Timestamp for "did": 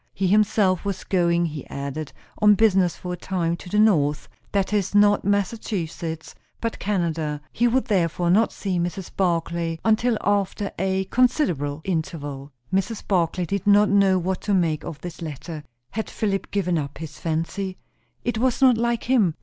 13.45-13.67